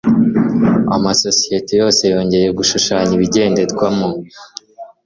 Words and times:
amasosiyete 0.95 1.71
yose 1.81 2.03
yongeye 2.13 2.47
gushushanya 2.57 3.11
ibigenderwamo 3.17 4.09